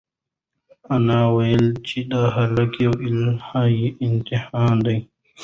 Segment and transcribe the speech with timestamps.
[0.93, 4.97] انا وویل چې دا هلک یو الهي امتحان دی.